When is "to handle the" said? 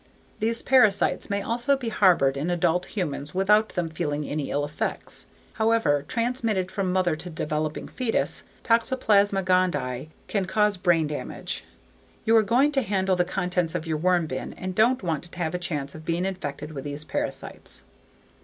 12.71-13.23